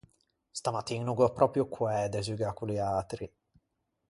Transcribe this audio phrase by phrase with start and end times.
[0.59, 3.27] Stamattin no gh’ò pròpio coæ de zugâ con liatri.